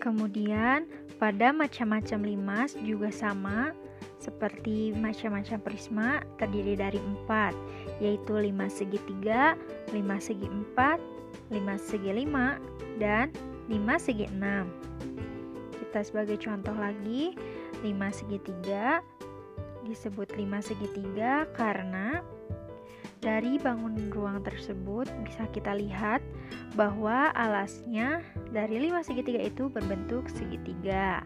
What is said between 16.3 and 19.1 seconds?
contoh lagi, lima segitiga